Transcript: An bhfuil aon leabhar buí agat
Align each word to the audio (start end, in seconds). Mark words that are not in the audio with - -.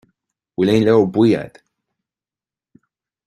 An 0.03 0.09
bhfuil 0.63 0.71
aon 0.71 0.85
leabhar 0.85 1.11
buí 1.17 1.29
agat 1.41 1.55